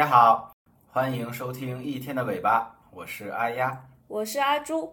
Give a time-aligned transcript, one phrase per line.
[0.00, 0.56] 大家好，
[0.90, 4.90] 欢迎收听一天的尾巴，我是阿丫，我是阿朱。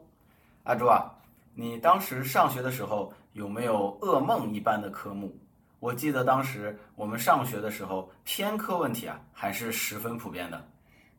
[0.66, 1.10] 阿朱啊，
[1.55, 5.34] 你当时上学的时候有没有噩梦一般的科目？
[5.80, 10.62] 我记得当时我们上学的时候，偏科问题啊还是十分普遍的。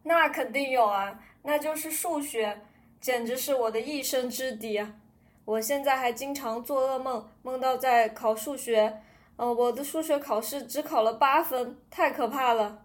[0.03, 2.61] 那肯定有啊，那就是数学，
[3.01, 4.93] 简直是我的一生之敌啊！
[5.47, 9.01] 我现在还经常做噩梦，梦到在考数学，
[9.37, 12.85] 呃，我的数学考试只考了八分，太可怕了。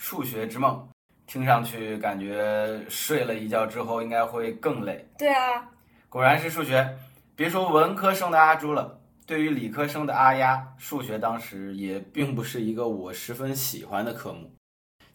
[0.00, 0.88] 数学之梦，
[1.26, 5.06] 听上去感觉睡了一觉之后应该会更累。
[5.18, 5.62] 对啊，
[6.08, 6.96] 果然是数学。
[7.36, 14.50] 别说文科生的阿朱了，对于理科生的阿丫，数学当时也并不是一个我十分喜欢的科目。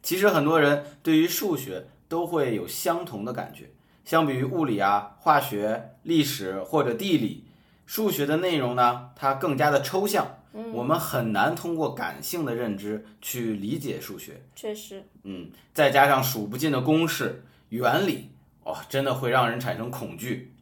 [0.03, 3.71] 其实很多人对于数学都会有相同的感觉，
[4.03, 7.47] 相比于物理啊、化学、历史或者地理，
[7.87, 10.27] 数学的内容呢，它更加的抽象。
[10.71, 18.29] 我们很难通过感性的认知去理解数学，确实，嗯，再加上数不尽的公式、原理，
[18.63, 20.55] 哦，真的会让人产生恐惧，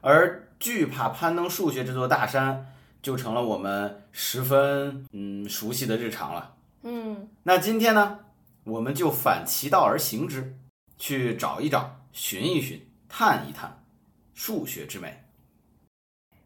[0.00, 6.56] 而惧怕攀登数学这座大山，就成了我们十分嗯熟悉的日常了。
[6.82, 8.20] 嗯，那今天呢，
[8.64, 10.56] 我们就反其道而行之，
[10.96, 13.84] 去找一找、寻一寻、探一探
[14.32, 15.24] 数学之美。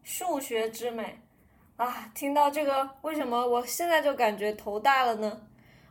[0.02, 1.20] 数学之美。
[1.80, 5.40] 啊，听到这个，为什么我现在就感觉头大了呢？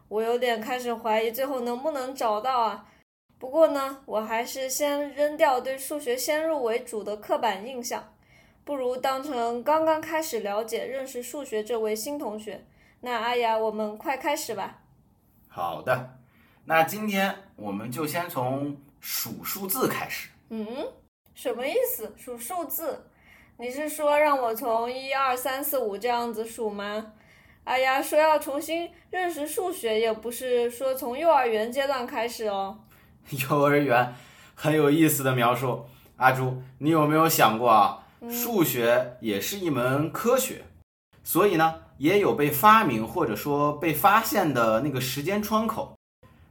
[0.07, 2.85] 我有点开始怀疑最后能不能找到啊。
[3.39, 8.13] 不过呢，我还是先扔掉对数学先入为主的刻板印象，
[8.63, 12.67] 不如当成刚刚开始了解、认识数学这位新同学。
[13.01, 14.83] 那阿雅，我们快开始吧。
[15.47, 16.19] 好的，
[16.65, 20.29] 那今天我们就先从数数字开始。
[20.49, 20.67] 嗯，
[21.33, 22.13] 什么意思？
[22.15, 23.08] 数数字？
[23.61, 27.07] 你是说让我从一二三四五这样子数吗？
[27.65, 32.79] 哎呀，说要重新认识数学，也不是说从幼儿园阶段开始哦。
[33.49, 34.15] 幼儿园
[34.55, 38.07] 很有意思的描述，阿朱，你有没有想过啊？
[38.31, 40.63] 数学也是一门科学，
[41.21, 45.97] 所以呢，也有被发明或者说被发现的那个时间窗口。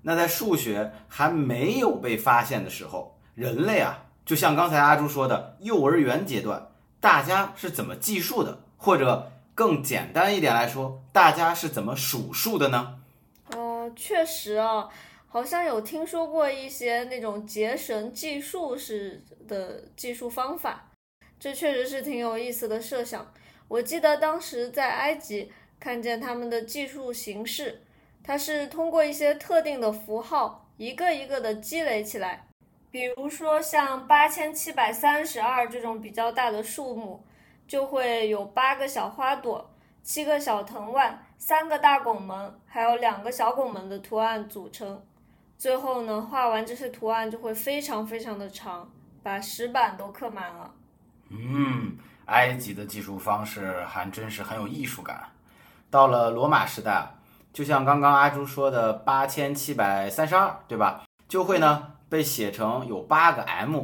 [0.02, 6.68] 那在数学还没有被发现的时候，人类啊，就像刚才阿朱说的，幼儿园阶段。
[7.08, 8.64] 大家是怎么计数的？
[8.76, 12.98] 或者更简单一点来说，大家是怎么数数的呢？
[13.56, 14.86] 哦，确实啊，
[15.26, 20.90] 好像有听说过一些那种结绳计数式的计数方法，
[21.40, 23.32] 这确实是挺有意思的设想。
[23.68, 27.84] 我记得当时在埃及看见他们的计数形式，
[28.22, 32.47] 它是通过一些特定的符号，一个一个的积累起来。
[32.90, 37.22] 比如说像八千七百三十二这种比较大的数目，
[37.66, 39.70] 就会有八个小花朵、
[40.02, 45.02] 七个小藤蔓、三个大拱门，还有两个小拱门的图案组成。
[45.58, 48.90] 最后呢，画完这些图案就会非常非常的长，
[49.22, 50.72] 把石板都刻满了。
[51.28, 51.94] 嗯，
[52.26, 55.28] 埃及的技术方式还真是很有艺术感。
[55.90, 57.06] 到了罗马时代，
[57.52, 61.04] 就像刚刚阿朱说的八千七百三十二，对吧？
[61.28, 61.92] 就会呢。
[62.08, 63.82] 被写成有八个 M，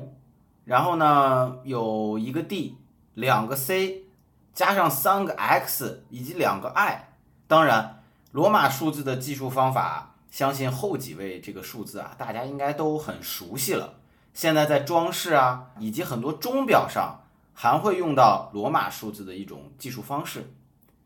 [0.64, 2.78] 然后呢有一个 D，
[3.14, 4.04] 两个 C，
[4.52, 7.08] 加上三个 X 以及两个 I。
[7.46, 8.02] 当然，
[8.32, 13.94] 罗马数字的计数方法，相信后几位这个数字啊，大家应该都很熟悉了。
[14.32, 17.20] 现在在装饰啊以及很多钟表上，
[17.52, 20.50] 还会用到罗马数字的一种计数方式。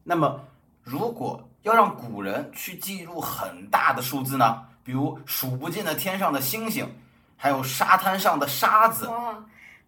[0.05, 0.41] 那么，
[0.83, 4.63] 如果要让古人去记录很大的数字呢？
[4.85, 6.89] 比如数不尽的天上的星星。
[7.39, 9.43] 还有沙滩上的沙子，哇，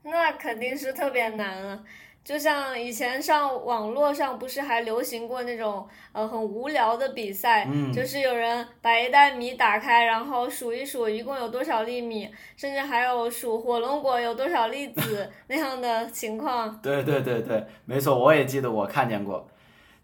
[0.04, 1.82] 那肯定是特别难了。
[2.22, 16.78] 就像以前上网络上不是还流行过那种呃很无聊的比赛，就是有人把一袋米打开，然后数一数一共有多少粒米，甚至还有数火龙果有多少粒子 那样的情况。
[16.82, 19.48] 对对对对，没错，我也记得我看见过，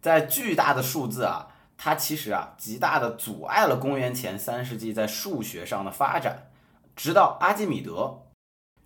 [0.01, 6.49] 在巨大的数字啊，它其实啊极大的阻碍了公元前三世纪在数学上的发展。
[6.97, 8.23] 直到阿基米德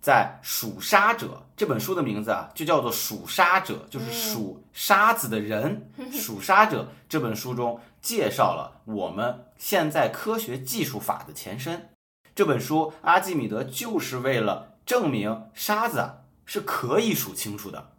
[0.01, 5.89] 在《数沙者》这本书的名字啊，就叫做《数沙者》，就是数沙子的人。
[6.11, 11.89] 《数沙者》这本书中介绍了我们现在科学技术法的前身。
[12.35, 17.91] 这本书，阿基米德就是为了证明沙子啊是可以数清楚的。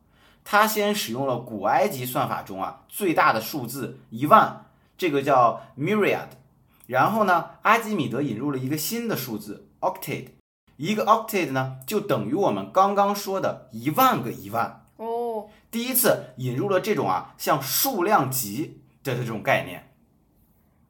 [0.44, 4.66] 他先使用了古埃及算法中啊最大的数字一万，
[4.98, 6.28] 这个叫 myriad。
[6.86, 9.68] 然后呢，阿基米德引入了一个新的数字。
[9.82, 10.28] octet，
[10.76, 15.48] 一个 octet 呢，就等于我们刚刚说的一万个一万哦。
[15.70, 19.92] 第一次引入了这种啊，像数量级的这种概念。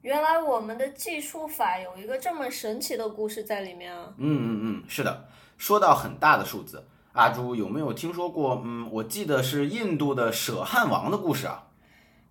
[0.01, 4.13] 原来我们的计数法有一个这么神奇的故事在里面啊！
[4.17, 5.27] 嗯嗯嗯，是的。
[5.57, 8.61] 说到很大的数字，阿朱有没有听说过？
[8.65, 11.69] 嗯，我记得是印度的舍汉王的故事啊。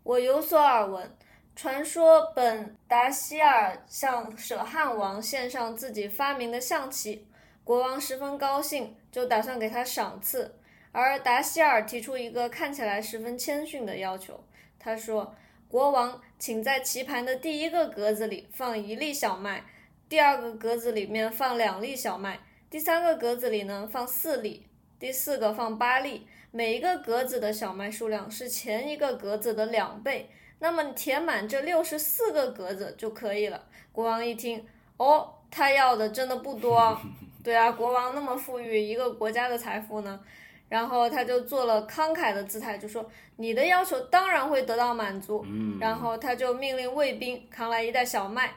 [0.03, 1.17] 我有所耳闻，
[1.55, 7.27] 传说本达希尔向舍汉王献上自己发明的象棋，
[7.63, 10.57] 国王十分高兴，就打算给他赏赐。
[10.91, 14.43] 而达希尔提出一个看起来十分谦逊的要求，
[14.79, 15.35] 他说
[15.69, 19.65] ：“国王，请在棋盘的第一个格子里放一粒小麦，
[20.09, 24.67] 第二个格子里面放两粒小麦，第三个格子里呢放四粒，
[24.99, 26.27] 第四个放八粒。
[26.51, 30.29] 每一个格子的小麦数量是前一个格子的两倍，
[30.63, 33.61] 那么填满这六十四个格子就可以了。”
[33.91, 34.65] 国王一听，
[34.97, 36.97] 哦，他要的真的不多。
[37.43, 40.21] 对啊，国王那么富裕，一个国家的财富呢？
[40.69, 43.05] 然后他就做了慷慨的姿态，就说
[43.37, 45.45] ：“你的要求当然会得到满足。”
[45.81, 48.55] 然后他就命令卫兵扛来一袋小麦，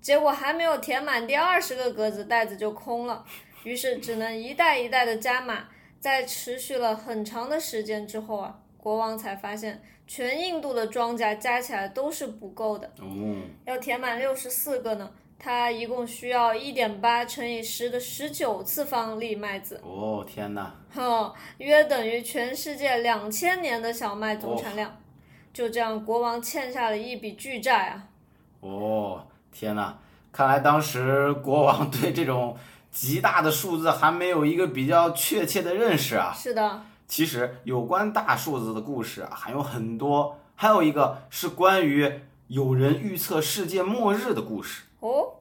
[0.00, 3.24] 结果还没有填满第二十个格子，袋子就空了。
[3.62, 5.68] 于是只能一袋一袋的加码。
[6.00, 9.80] 在持续了很长的时间之后啊，国王才发现
[10.14, 12.86] 全印度的庄稼加起来都是不够的。
[12.98, 15.10] 哦，要填满六十四个呢。
[15.38, 19.80] 它一共需要一点八乘以十的十九次方粒麦子。
[19.82, 20.70] 哦天哪！
[20.94, 24.94] 哼，约等于全世界两千年的小麦总产量。
[25.50, 28.04] 就这样，国王欠下了一笔巨债啊！
[28.60, 29.98] 哦天哪！
[30.30, 32.54] 看来当时国王对这种
[32.90, 36.34] 极大的数字还没有一个比较确切的认识啊。
[36.36, 36.82] 是的。
[37.12, 42.10] 其实有关大数字的故事还有很多，还有一个是关于
[42.46, 44.84] 有人预测世界末日的故事。
[45.00, 45.34] 哦，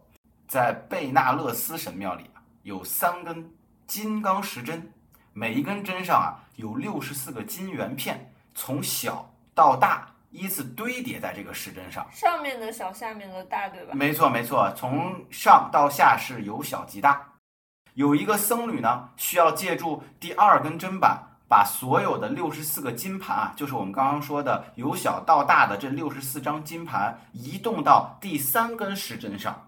[0.49, 3.49] 在贝纳勒斯神庙里啊，有三根
[3.87, 4.91] 金刚石针，
[5.31, 12.05] 每一根针上啊有六十四个金圆片，从小到大依次堆叠在这个石针上。
[12.11, 13.93] 上面的小，下面的大，对吧？
[13.93, 17.25] 没错，没错，从上到下是由小及大。
[17.93, 29.67] 有一个僧侣呢，需要借助第二根针板，把所有的六十四个金盘啊，就是我们刚刚说的由小到大的这六十四张金盘，移动到第三根时针上。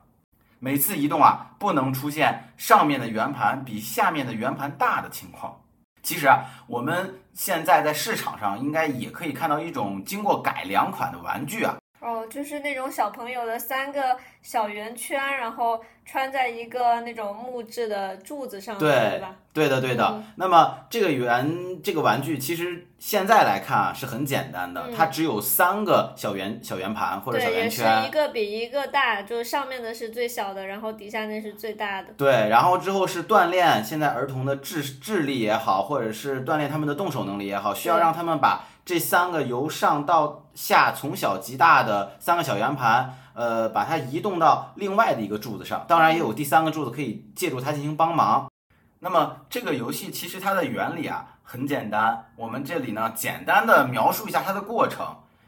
[0.60, 5.60] 每次移动啊，不能出现上面的圆盘比下面的圆盘大的情况。
[6.02, 11.76] 其实啊，我们现在在市场上应该也可以看到一种经过改良款的玩具啊。
[12.04, 19.36] 哦，就是那种小朋友的三个小圆圈，然后穿在一个那种木质的柱子上，对吧？
[19.54, 20.22] 对的，对的。
[20.36, 32.10] 那么这个圆这个玩具，其实现在来看啊是很简单的，它只有三个小圆小圆盘或者小圆圈，是一个比一个大，就是上面的是最小的，然后底下那是最大的。
[32.18, 38.66] 对，然后之后是锻炼现在儿童的智智力也好，或者是锻炼他们的动手能力也好，需要让他们把。
[38.86, 48.52] 这三个由上到下从小及大的三个小圆盘，呃，把它移动到另外的一个柱子上，当然也有第三个柱子可以借助它进行帮忙。
[49.00, 55.06] 那么这个游戏其实它的原理啊很简单，我们这里呢简单的描述一下它的过程。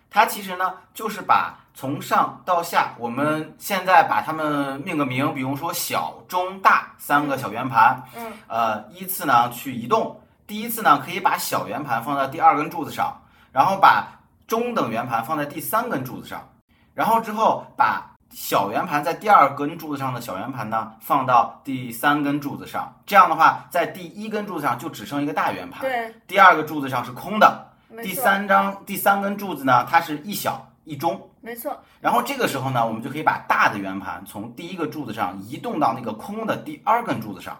[0.09, 10.21] 它其实呢就是把从上到下，我们现在把它们命个名，比如说小、中、大三个小圆盘，嗯，呃，依次呢去移动。
[10.48, 13.13] 第一次呢可以把小圆盘放在第二根柱子上。
[13.55, 14.05] 然后把
[14.47, 16.45] 中等圆盘放在第三根柱子上，
[16.93, 27.69] 然后之后把小圆盘在第二根柱子上的小圆盘呢放到第三根柱子上，这样的话，在第一根柱子上就只剩一个大圆盘，对，第二个柱子上是空的，
[28.03, 31.79] 第三张第三根柱子呢，它是一小一中，没错。
[32.01, 37.57] 然后这个时候呢，我们就可以把大的圆盘从第一个柱子上移动到那个空的第二根柱子上。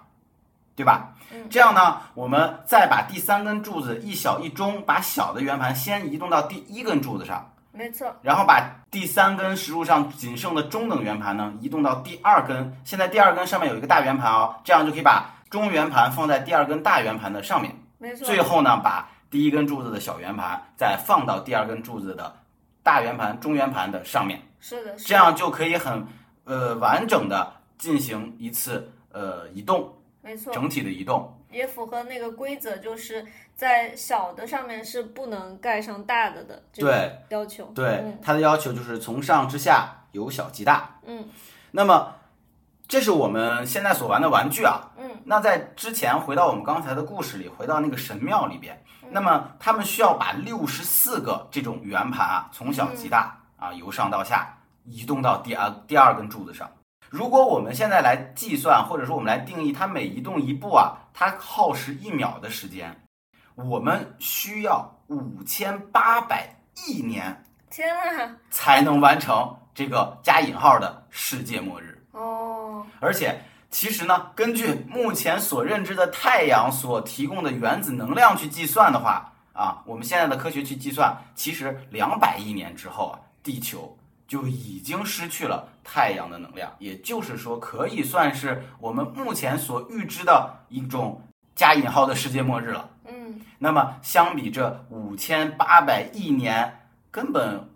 [0.76, 1.12] 对吧？
[1.50, 8.14] 这样呢，我们再把第三根柱子一小一中，把小的圆盘先移动到第一根柱子上，没错。
[8.22, 12.78] 然后把第三根石柱上仅剩的中等圆盘呢，移动到第二根。
[12.84, 17.76] 现在第二根上面有一个大圆盘哦，这样就可以把中圆盘放在第二根大圆盘的上面。
[17.98, 18.26] 没错。
[18.26, 22.34] 最后呢，把第一根柱子的小圆盘再放到第二根柱子的
[22.84, 24.42] 大圆盘、中圆盘的上面。
[24.60, 24.96] 是的。
[24.98, 26.06] 这样就可以很
[26.46, 29.92] 呃完整的进行一次呃移动。
[30.26, 33.24] 没错，整体的移动也符合那个规则，就是
[33.56, 37.66] 在小的上面是不能盖上大的的这个要求。
[37.76, 41.00] 对，它的要求就是从上至下由小及大。
[41.06, 41.30] 嗯，
[41.70, 42.12] 那么
[42.88, 44.92] 这是我们现在所玩的玩具啊。
[44.98, 56.68] 嗯，那在之前回到我们刚才的故事里，回到那个神庙里边，那么他们需要把六十四个这种圆盘啊，从小及大啊，由上到下移动到第二第二根柱子上。
[57.16, 62.94] 如果我们现在来计算，或者说我们来定义，它每移动一步啊，它耗时一秒的时间，
[63.56, 66.54] 我们需要五千八百
[66.86, 72.06] 亿年，天啊，才能完成这个加引号的世界末日。
[72.12, 91.22] 哦，而且，其实呢，根据目前所认知的太阳所提供的原子能量去计算的话，啊，我们现在的科学去计算，其实两百亿年之后啊，地球就已经失去了太阳的能量，也就是说，可以算是我们目前所预知的一种
[91.56, 92.90] 加引号的世界末日了。
[93.06, 97.70] 嗯，那么，相比这五千八百亿年，根本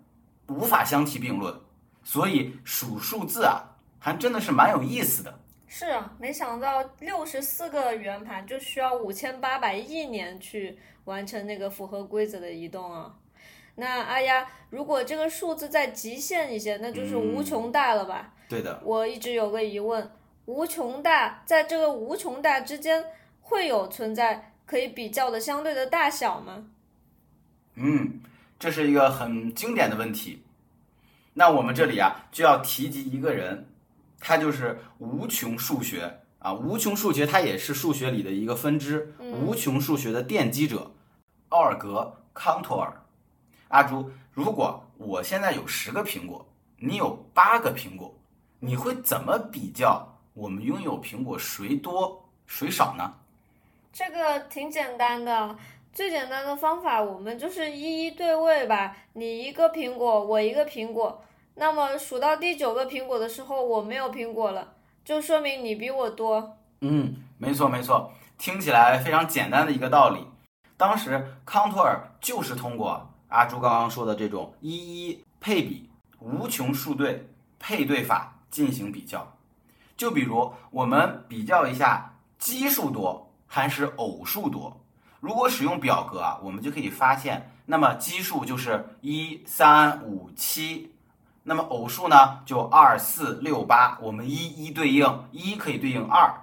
[0.48, 1.54] 无法相提并论。
[2.02, 3.62] 所以数数字啊，
[3.98, 5.38] 还真的是蛮有意思的。
[5.68, 13.14] 是啊，没想到六十四个圆盘就需要五千八百亿年去完成那个符合规则的移动啊。
[13.80, 18.34] 那阿呀，如果这个数字再极限一些，那就是无穷大了吧？
[18.46, 20.10] 对的，我一直有个疑问，
[20.44, 23.02] 无穷大在这个无穷大之间
[23.40, 26.66] 会有存在可以比较的相对的大小吗？
[27.76, 28.20] 嗯，
[28.58, 30.42] 这是一个很经典的问题。
[31.32, 33.66] 那我们这里啊就要提及一个人，
[34.20, 40.92] 他就是无穷数学啊，无穷数学它也是数学里的一个分支，无穷数学的奠基者
[41.48, 42.92] 奥尔格康托尔。
[43.70, 46.44] 阿朱，如果我现在有十个苹果，
[46.76, 48.12] 你有八个苹果，
[48.58, 53.14] 你会怎么比较我们拥有苹果谁多谁少呢？
[53.92, 55.56] 这个挺简单的，
[55.92, 58.96] 最简单的方法，我们就是一一对位吧。
[59.12, 61.22] 你一个苹果，我一个苹果，
[61.54, 64.72] 那么数到第九个苹果的时候，我没有苹果了，
[65.04, 66.56] 就说明你比我多。
[66.80, 70.26] 嗯，没错没错，听起来非常简单的一个道理。
[70.76, 75.88] 当时康托尔就是通过阿朱刚刚说的这种一一配比
[76.20, 79.26] 无穷数对配对法进行比较。
[79.96, 84.80] 就比如我们比较一下奇数多还是偶数多。
[85.20, 90.92] 如果使用表格啊，我们就可以发现，那么奇数就是一三五七，
[91.42, 93.98] 那么偶数呢就二四六八。
[94.00, 96.34] 我们一一对应，一可以对应二，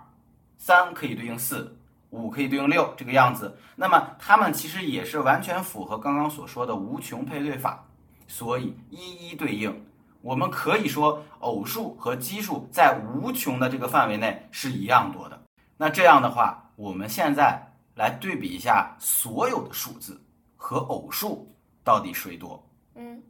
[0.58, 1.76] 三可以对应四，
[2.12, 3.58] 五可以对应六，这个样子。
[3.76, 7.86] 那么它们其实也是完全符合刚刚所说的无穷配对法，
[8.28, 9.86] 所以一一对应。
[10.22, 15.42] 我们可以说偶数和奇数在无穷的这个范围内是一样多的。
[15.78, 17.62] 那这样的话，我们现在
[17.96, 20.20] 来对比一下所有的数字
[20.56, 22.62] 和偶数到底谁多？
[22.96, 23.22] 嗯，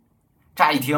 [0.56, 0.98] 乍一听，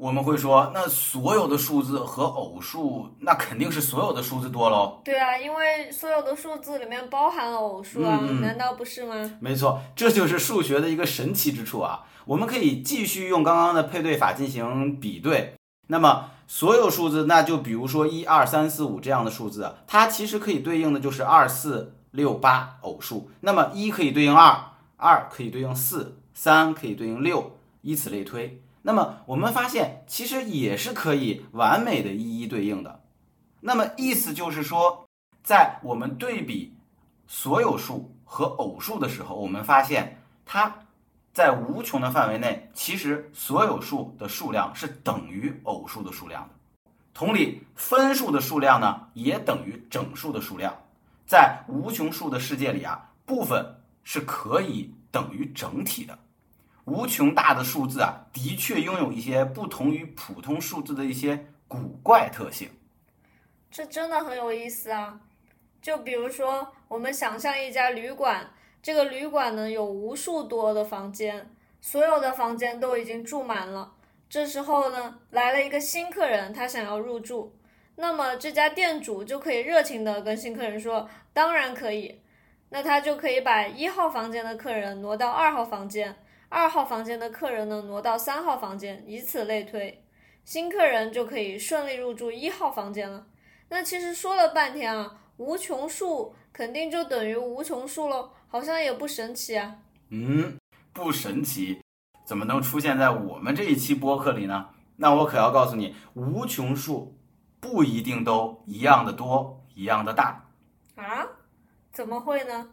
[0.00, 4.98] 我们会说，那所有的数字和偶数，那肯定是所有的数字多喽。
[5.04, 9.14] 对啊，因为所有的数字里面包含了偶数啊，难道不是吗？
[9.40, 12.04] 没错，这就是数学的一个神奇之处啊！
[12.24, 15.52] 我们可以继续用刚刚的配对法进行比对。
[15.88, 23.30] 那么所有数字，那就比如说一二三四五这样的数字，它其实可以对应的就是二四六八偶数。
[23.40, 24.64] 那么一可以对应二，
[24.96, 28.59] 二可以对应四，三可以对应六，以此类推。
[28.82, 33.02] 那么我们发现，其实也是可以完美的一一对应的。
[33.60, 35.06] 那么意思就是说，
[35.42, 36.74] 在我们对比
[37.26, 40.74] 所有数和偶数的时候，我们发现它
[41.32, 46.54] 在无穷的范围内，其实所有数的数量是等于偶数的数量的。
[47.12, 50.74] 同理，分数的数量呢，也等于整数的数量。
[51.26, 53.64] 在无穷数的世界里啊，部分
[54.02, 56.18] 是可以等于整体的。
[56.84, 62.68] 无穷大的数字啊，的确拥有一些不同于普通数字的一些古怪特性。
[63.70, 65.20] 这真的很有意思啊！
[65.80, 68.50] 就比如说，我们想象一家旅馆，
[68.82, 73.92] 这个旅馆呢有无数多的房间，所有的房间都已经住满了。
[74.28, 77.54] 这时候呢，来了一个新客人，他想要入住，
[77.96, 82.20] 那么这家店主就可以热情的跟新客人说：“当然可以。”
[82.72, 86.14] 那他就可以把一号房间的客人挪到二号房间，
[86.50, 90.04] 二号房间的客人呢挪到三号房间，以此类推，
[90.44, 93.26] 新客人就可以顺利入住一号房间了。
[93.68, 99.78] 那其实说了半天啊，无穷数肯定就等于无穷数喽，好像也不神奇啊。
[100.10, 100.58] 嗯，
[100.92, 101.80] 不神奇，
[102.26, 104.70] 怎么能出现在我们这一期播客里呢？
[104.96, 107.16] 那我可要告诉你，无穷数
[107.60, 110.44] 不一定都一样的多，一样的大。
[110.96, 111.26] 啊？
[111.92, 112.70] 怎么会呢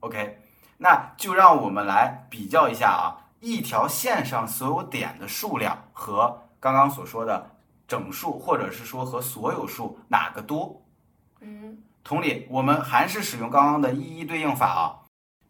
[0.00, 0.38] ？OK，
[0.78, 7.50] 那就让我们来比较一下啊，一条线上所有点的数量和刚刚所说的
[7.86, 10.82] 整数，或者是说和所有数哪个多？
[11.40, 14.82] 嗯，同理，我们还是使用刚刚的一一对应法啊。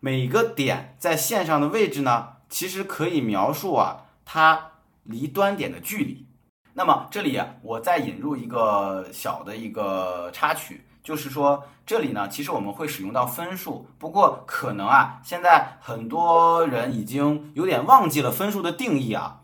[0.01, 6.27] 每个点在线上的位置呢，其实可以描述啊它离端点的距离。
[6.75, 19.41] 那么这里啊，我再引入一个小的一个插曲，就是说这里呢，其实我们会使用到分数，不过可能啊，现在很多人已经有点忘记了分数的定义啊。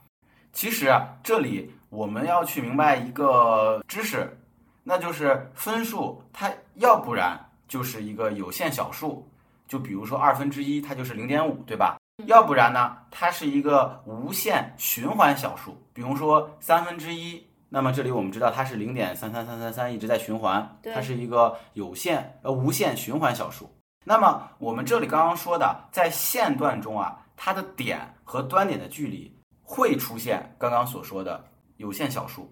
[0.52, 4.38] 其实啊，这里我们要去明白一个知识，
[4.82, 9.26] 那就是分数它要不然就是一个有限小数，
[9.66, 11.96] 就比如说二分之一，它就是零点五，对吧？
[12.26, 17.46] 要不然呢，它是一个无限循环小数，比如说三分之一。
[17.74, 23.68] 那么这里我们知道它是零点三三三三三一直在循环，它是一个有限呃无限循环小数。
[24.04, 31.44] 那么我们这里刚刚说的，在线段中啊，它的点和端点的距离会出现刚刚所说的
[31.78, 32.48] 有限小数，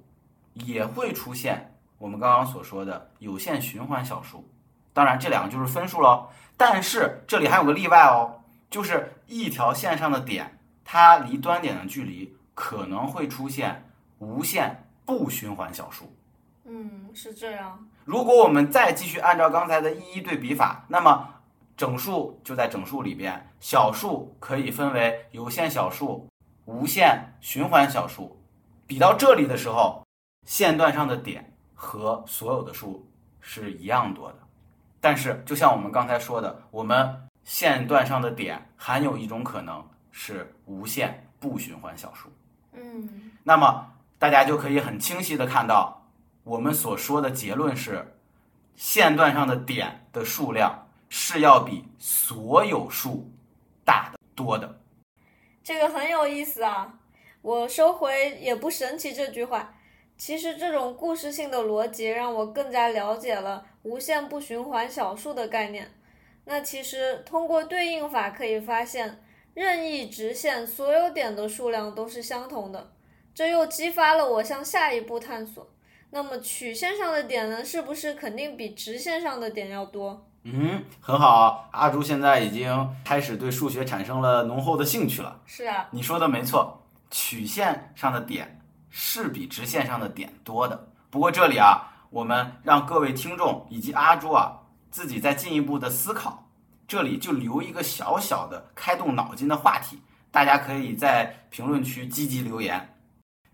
[0.55, 4.45] 也会出现我们刚刚所说的有限循环小数。
[4.93, 6.27] 当然，这两个就是分数喽。
[6.57, 13.89] 但是这里还有个例外哦，就是一条线上的点，它离端点的距离可能会出现
[14.19, 16.15] 无限不循环小数。
[16.65, 17.89] 嗯，是这样。
[18.05, 21.29] 如果我们再继续按照刚才的一一对比法，那么
[21.77, 26.29] 整数就在整数里边，小数可以分为有限小数、
[26.67, 28.41] 无限循环小数。
[28.87, 30.07] 比到这里的时候，
[30.47, 33.09] 线段上的点和所有的数
[33.41, 34.39] 是一样多的。
[35.01, 42.29] 但是，就像我们刚才说的，我们线段上的点含有一种可能是无限不循环小数。
[42.73, 43.92] 嗯，那么
[44.23, 46.07] 大家就可以很清晰的看到，
[46.45, 48.15] 我们所说的结论是，
[48.77, 53.29] 线段上的点的数量是要比所有数
[53.85, 54.79] 大的多的。
[55.65, 57.01] 这个很有意思啊。
[57.41, 59.75] 我收回也不神奇这句话。
[60.17, 65.91] 其实这种故事性的逻辑让我更加了解了无限不循环小数的概念。
[66.45, 69.21] 那其实通过对应法可以发现，
[69.53, 72.93] 任意直线所有点的数量都是相同的，
[73.35, 75.69] 这又激发了我向下一步探索。
[76.11, 80.27] 那么曲线上的点呢，是不是肯定比直线上的点要多？
[80.45, 85.41] 嗯，很好，阿朱现在已经开始对数学产生了浓厚的兴趣了。
[85.47, 90.89] 是啊，你说的没错，曲线上的点是比直线上的点多的。
[91.09, 94.59] 不过这里啊，我们让各位听众以及阿朱啊
[94.91, 96.47] 自己再进一步的思考，
[96.87, 102.92] 这里就留一个小小的开动脑筋的话题，大家可以在评论区积极留言。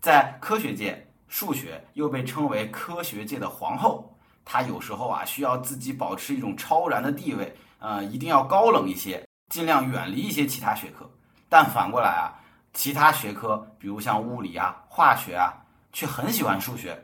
[0.01, 11.09] 在科学界，数学又被称为科学界的皇后，它有时候啊需要自己保持一种超然的地位，呃，一定要高冷一些，尽量远离一些其他学科。
[11.49, 12.39] 但反过来啊，
[12.73, 16.97] 其他学科，比如像物理啊、化学啊，却很喜欢数学。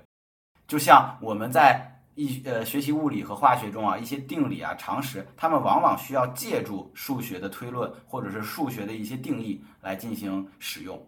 [0.66, 11.06] 就像我们在一呃学习物理和化学中啊，一些定理啊、常识，他们往往需要借助数学的推论或者是数学的一些定义来进行使用。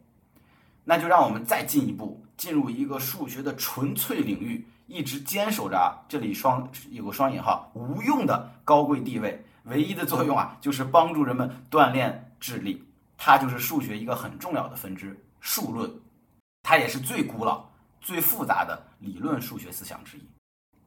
[0.90, 12.82] 那就让我们再进一步进入一个数学的纯粹领域，一直坚守着啊，这里双有个双引号无用的高贵地位，唯一的作用啊，就是帮助人们锻炼智力。
[13.18, 15.92] 它就是数学一个很重要的分支——数论，
[16.64, 17.66] 它也是最古老、
[18.00, 20.22] 最复杂的理论数学思想之一。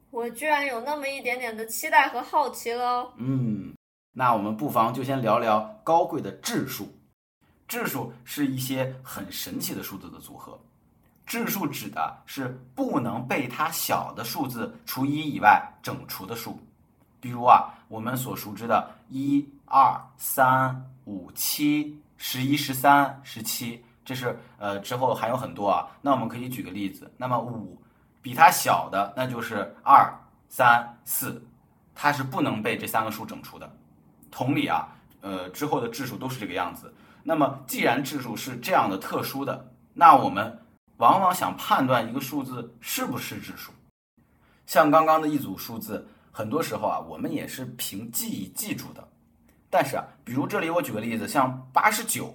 [0.09, 3.13] 我居然有那么一点点的期待和好奇了哦。
[3.17, 3.75] 嗯，
[4.13, 6.91] 那我们不妨就先聊聊高贵的质数。
[7.71, 10.59] 质数是一些很神奇的数字的组合。
[11.25, 16.59] 质数指的是不能被它小的数字除一以外整除的数。
[17.21, 25.87] 比如啊，我们所熟知的一、二、三、五、七、十一、十三、十七，这是呃之后还有很多啊。
[26.01, 27.81] 那我们可以举个例子，那么五
[28.21, 30.13] 比它小的那就是二、
[30.49, 31.41] 三、四，
[31.95, 33.73] 它是不能被这三个数整除的。
[34.29, 34.89] 同理啊，
[35.21, 36.93] 呃之后的质数都是这个样子。
[37.23, 40.59] 那么既然质数是这样的特殊的，那我们
[40.97, 43.71] 往往想判断一个数字是不是质数，
[44.65, 46.07] 像刚刚的一组数字。
[46.33, 49.05] 很多时候啊，我们也是凭记忆记住的。
[49.69, 52.33] 但是啊，比如这里我举个例子，像八十九，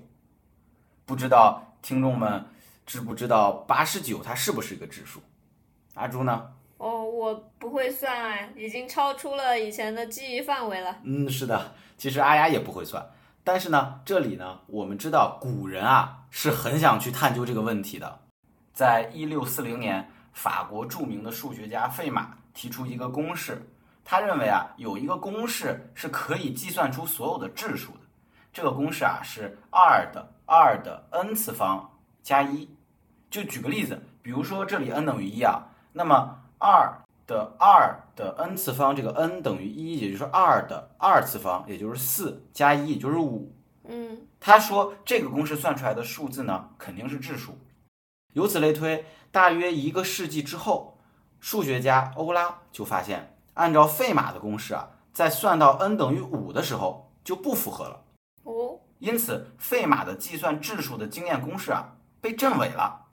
[1.06, 2.44] 不知道听众们
[2.84, 5.20] 知不知道八十九它是不是一个质数？
[5.94, 6.52] 阿朱呢？
[6.76, 10.98] 哦，我不会算哎，已经超出了以前的记忆范围了。
[11.02, 13.02] 嗯，是的，其实阿雅也不会算。
[13.46, 18.18] 但是呢，这里呢，我们知道古人啊是很想去探究这个问题的。
[18.72, 23.64] 在一六四零年，法国著名的数学家费马提出一个公式。
[24.04, 28.00] 他认为啊，有一个公式是可以计算出所有的质数的。
[28.52, 31.88] 这个公式啊是二的二的 n 次方
[32.24, 32.68] 加一。
[33.30, 36.92] 就举个例子，比如说这里 n 等于一啊，那么二
[37.26, 43.52] 的二的 n 次方，这个 n 等于一，也就是二的二次方，也就是四加一，也就是五。
[43.84, 47.58] 嗯，他说这个公式算出来的数字呢，肯定是质数。
[48.32, 50.98] 由此类推，大约一个世纪之后，
[51.40, 53.32] 数学家欧拉就发现。
[53.54, 58.02] 按照费马的公式啊，在算到 n 等于五的时候就不符合了。
[58.42, 63.06] 哦，因此费马的计算质数的经验公式啊被证伪了。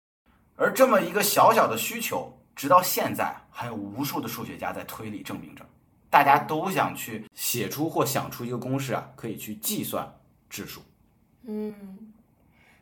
[0.58, 5.64] 而这么一个小小的需求，直到现在还有无数的数学家在推理证明着。
[6.10, 10.14] 大家都想去写出或想出一个公式啊，可以去计算
[10.50, 10.82] 质数。
[11.46, 11.74] 嗯，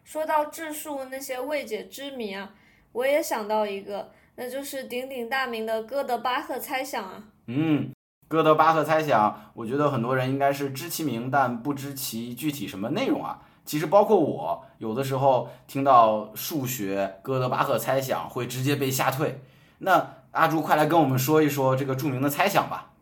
[0.04, 2.54] 说到质数那些未解之谜啊，
[2.92, 7.24] 我也想到一个，那就是鼎鼎大名的哥德巴赫猜想啊。
[7.48, 7.94] 嗯，
[8.28, 13.42] 哥德巴赫猜想，我觉得很多人应该是知其名，但不知其具体什么内容啊。
[13.64, 19.42] 其实包括我，有的时候听到数学哥德巴赫猜想，会直接被吓退。
[19.78, 22.94] 那阿朱，快来跟我们说一说这个著名的猜想吧。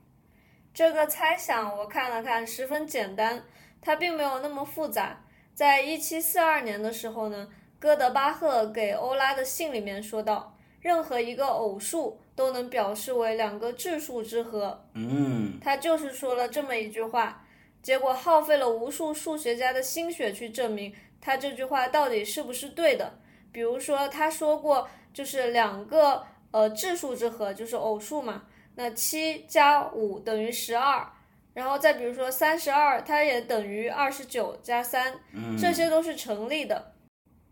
[0.73, 3.43] 这个猜想我看了看，十分简单，
[3.81, 5.21] 它并没有那么复杂。
[5.53, 14.85] 在一七四二年的时候呢，哥德巴赫给欧拉的信里面说到，任何一个偶数都能表示为两个质数之和。
[14.95, 17.43] 嗯，他就是说了这么一句话。
[17.81, 23.13] 结果耗费了无数数学家的心血去证明他这句话到底是不是对的。
[23.51, 28.43] 比如说，他说过，就是两个呃质数之和，就是偶数嘛。
[28.75, 31.05] 那七加五等于十二，
[31.53, 35.19] 然后再比如说三十二，它也等于二十九加三，
[35.59, 36.93] 这些都是成立的。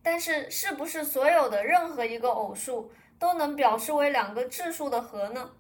[0.01, 5.51] 但是，是不是所有的任何一个偶数都能表示为两个质数的和呢？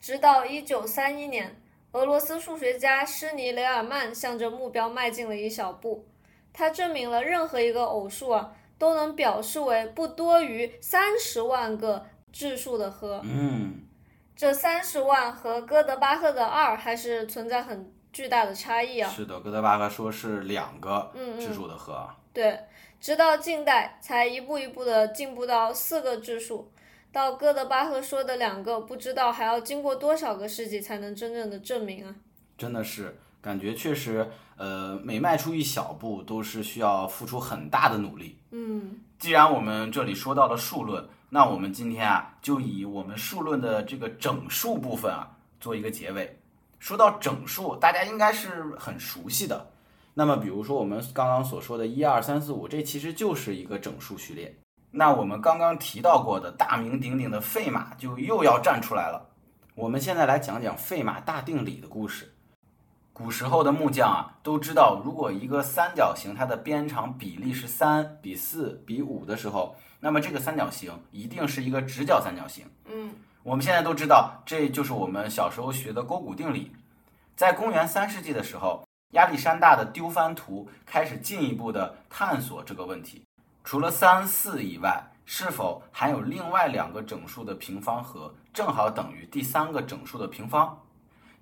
[0.00, 1.56] 直到一九三一年。
[1.92, 6.06] 俄罗斯数学家施尼雷尔曼向着目标迈进了一小步，
[6.52, 13.20] 他证明了任何一个偶数啊都能表示为不多于三十万个质数的和。
[13.24, 13.82] 嗯，
[14.34, 19.08] 这三十万和哥德巴赫的二还是存在很巨大的差异啊。
[19.10, 22.08] 是的，哥德巴赫说是两个嗯质数的和。
[22.32, 22.58] 对，
[23.00, 26.70] 直到近代才一步一步的进步到四个质数。
[27.12, 32.14] 到哥德巴赫说的两个，不知道还要经过多少个世纪才能真正的证明啊！
[32.56, 38.38] 真的是感觉确实，呃，每迈出一小步都是需要付出很大的努力。
[38.52, 46.36] 嗯，既然我们这里说到了数论，那我们今天啊，就以我们数论的这个整数部分啊，做一个结尾。
[46.80, 49.64] 说到整数，大家应该是很熟悉的。
[50.12, 54.52] 那么，比如说我们刚刚所说的一二三四五，这其实就是一个整数序列。
[54.90, 59.24] 那我们刚刚提到过的大名鼎鼎的费马就又要站出来了。
[59.76, 62.28] 我们现在来讲讲费马大定理的故事。
[63.12, 72.64] 古时候的木匠啊，都知道，如果一个三角形它的边长比例是三比四比五的时候，那么这个三角形一定是一个直角三角形。
[72.86, 76.72] 嗯，我们现在都知道，这就是我们小时候学的勾股定理。
[77.36, 78.82] 在公元三世纪的时候，
[79.12, 83.22] 亚历山大的丢番图开始进一步的探索这个问题。
[83.62, 90.76] 除了三四以外，是否还有另外两个整数的平方和正好等于第三个整数的平方？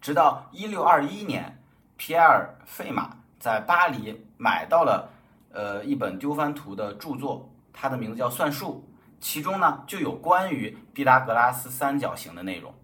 [0.01, 1.61] 直到一六二一年，
[1.97, 5.09] 皮埃尔·费马在巴黎买到了
[5.53, 7.49] 呃一本丢番图的著作，
[7.80, 8.84] 它的名字叫《算术》，
[9.20, 12.74] 其中呢就有关于毕达哥拉斯三角形的内容。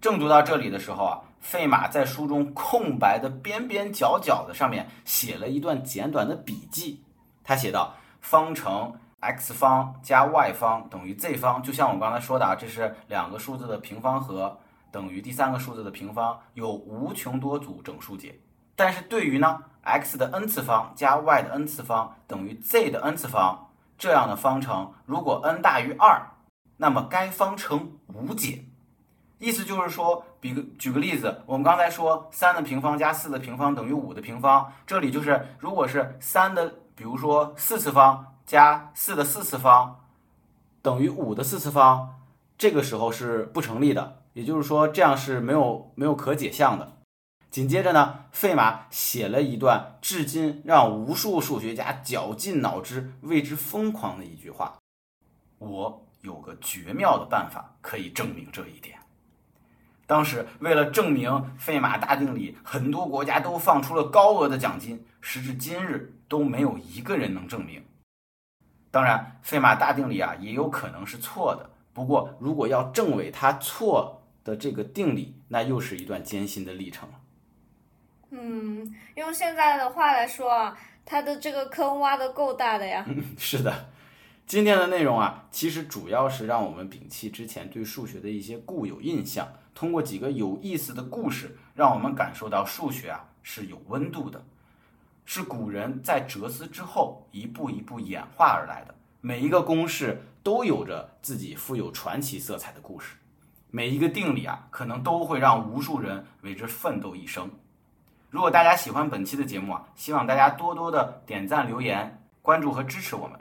[0.00, 7.04] 正读到这里的时候啊，费马在书中空白的边边角角的上面写了一段简短的笔记，
[7.44, 7.94] 他写道。
[8.22, 14.58] 方程 x 方加 y 方等于 z 方，就像我刚才说的啊，这是两个数字的平方和
[14.90, 18.38] 等于第三个数字的平方，有无穷多组整数解。
[18.76, 23.69] 但是对于呢 x 的 n 次方加 y 的 n 次方等于 z 的 n 次方
[24.00, 26.20] 这样的方程，如果 n 大于二，
[26.78, 28.64] 那么该方程无解。
[29.38, 36.74] 意思就是说，比个举个例子，我们刚才说三的平方加四的平方等于五的平方，这里就是如果是三的。
[36.94, 40.00] 比如说，四次方加四的四次方
[40.82, 42.20] 等于五的四次方，
[42.58, 44.18] 这个时候是不成立的。
[44.34, 46.99] 也就是说，这样是没有没有可解项的。
[47.50, 54.78] 紧接着呢，费马写了一段至今让无数数学家绞尽脑汁为之疯狂的一句话
[55.58, 58.98] ：“我有个绝妙的办法可以证明这一点。”
[60.06, 65.04] 当时为了证明费马大定理，很多国家都放出了高额的奖金。
[65.20, 66.16] 时至今日。
[66.30, 67.84] 都没有一个人能证明。
[68.92, 71.68] 当然，费马大定理啊也有可能是错的。
[71.92, 77.16] 不过，如果要证伪它错的这个定理，那又是一段艰辛的历程了。
[78.30, 83.04] 嗯，用现在的话来说啊，它的这个坑挖的够大的呀。
[83.36, 83.90] 是的，
[84.46, 94.42] 今天的内容啊，其实主要是让我们摒弃之前对数学的一些固有印象，通过几个有意思的故事，让我们感受到数学啊是有温度的。
[95.24, 98.94] 是古人在哲思之后一步一步演化而来的。
[99.20, 103.16] 每一个公式都有着自己富有传奇色彩的故事，
[103.70, 107.50] 每一个定理啊，可能都会让无数人为之奋斗一生。
[108.30, 113.38] 如果大家喜欢本期的节目啊，希望大家多多的点赞、留言、关注和支持我们。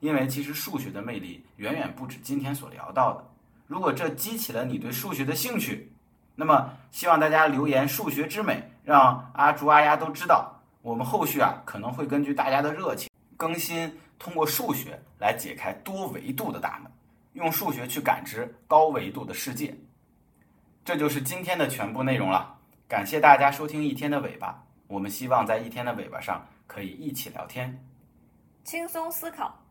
[0.00, 3.24] 因为其实数学的魅力远远不止今天所聊到的。
[3.68, 5.92] 如果这激起了你对数学的兴趣，
[6.34, 10.52] 那么希望大家留言“数学之美”，让阿朱阿丫都知道。
[10.82, 16.90] 我们后续啊可能会根据大家的热情更新，通过数学来解开多维度的大门，
[17.34, 19.76] 用数学去感知高维度的世界。
[20.84, 22.55] 这就是今天的全部内容了。
[22.88, 27.84] 感谢大家收听一天的尾巴，我们希望在一天的尾巴上可以一起聊天。
[28.62, 29.65] 轻松思考。